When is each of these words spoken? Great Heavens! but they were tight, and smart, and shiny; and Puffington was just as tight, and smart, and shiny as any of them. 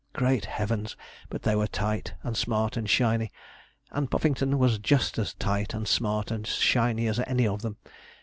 Great 0.13 0.45
Heavens! 0.45 0.97
but 1.29 1.43
they 1.43 1.55
were 1.55 1.67
tight, 1.67 2.15
and 2.23 2.35
smart, 2.35 2.75
and 2.75 2.89
shiny; 2.89 3.31
and 3.91 4.09
Puffington 4.09 4.57
was 4.57 4.79
just 4.79 5.19
as 5.19 5.35
tight, 5.35 5.75
and 5.75 5.87
smart, 5.87 6.31
and 6.31 6.47
shiny 6.47 7.05
as 7.05 7.19
any 7.27 7.45
of 7.45 7.61
them. 7.61 7.77